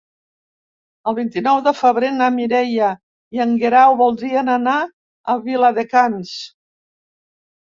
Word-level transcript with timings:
El 1.09 1.15
vint-i-nou 1.17 1.59
de 1.67 1.73
febrer 1.81 2.09
na 2.15 2.29
Mireia 2.37 2.87
i 3.37 3.43
en 3.45 3.53
Guerau 3.65 3.99
voldrien 4.01 4.51
anar 4.55 4.79
a 4.87 5.37
Viladecans. 5.45 6.35